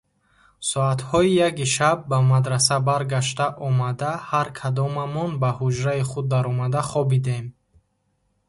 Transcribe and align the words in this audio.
Соатҳои 0.69 1.29
яки 1.47 1.67
шаб 1.75 1.97
ба 2.09 2.17
мадраса 2.31 2.77
баргашта 2.87 3.47
омада, 3.67 4.11
ҳар 4.29 4.47
кадомамон 4.59 5.31
ба 5.41 5.49
ҳуҷраи 5.57 6.01
худ 6.09 6.25
даромада 6.33 6.81
хобидем. 6.89 7.45